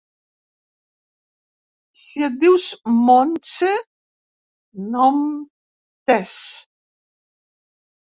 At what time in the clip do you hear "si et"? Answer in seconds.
2.05-2.39